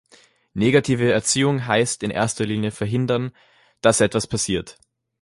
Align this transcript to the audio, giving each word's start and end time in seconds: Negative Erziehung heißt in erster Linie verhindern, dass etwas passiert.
Negative 0.55 1.11
Erziehung 1.11 1.67
heißt 1.67 2.01
in 2.01 2.09
erster 2.09 2.43
Linie 2.43 2.71
verhindern, 2.71 3.31
dass 3.81 4.01
etwas 4.01 4.25
passiert. 4.25 4.79